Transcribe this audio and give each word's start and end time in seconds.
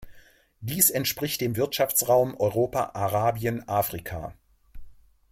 Dies 0.61 0.89
entspricht 0.89 1.41
dem 1.41 1.55
Wirtschaftsraum 1.55 2.35
Europa-Arabien-Afrika. 2.39 4.33